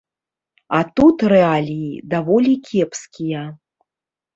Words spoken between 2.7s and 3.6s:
кепскія.